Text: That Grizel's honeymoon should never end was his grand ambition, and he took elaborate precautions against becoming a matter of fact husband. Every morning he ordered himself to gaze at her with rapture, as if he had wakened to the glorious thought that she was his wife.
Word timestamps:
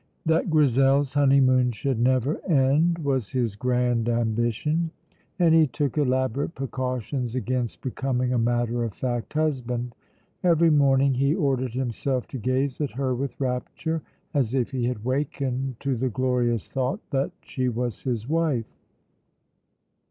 That 0.25 0.49
Grizel's 0.49 1.13
honeymoon 1.13 1.71
should 1.73 1.99
never 1.99 2.43
end 2.49 2.97
was 2.97 3.29
his 3.29 3.55
grand 3.55 4.09
ambition, 4.09 4.89
and 5.37 5.53
he 5.53 5.67
took 5.67 5.95
elaborate 5.95 6.55
precautions 6.55 7.35
against 7.35 7.83
becoming 7.83 8.33
a 8.33 8.39
matter 8.39 8.83
of 8.83 8.95
fact 8.95 9.33
husband. 9.33 9.93
Every 10.43 10.71
morning 10.71 11.13
he 11.13 11.35
ordered 11.35 11.73
himself 11.75 12.27
to 12.29 12.39
gaze 12.39 12.81
at 12.81 12.89
her 12.89 13.13
with 13.13 13.39
rapture, 13.39 14.01
as 14.33 14.55
if 14.55 14.71
he 14.71 14.85
had 14.85 15.05
wakened 15.05 15.75
to 15.81 15.95
the 15.95 16.09
glorious 16.09 16.67
thought 16.67 17.01
that 17.11 17.29
she 17.43 17.69
was 17.69 18.01
his 18.01 18.27
wife. 18.27 18.73